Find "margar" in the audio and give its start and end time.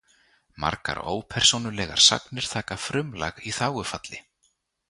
0.63-1.01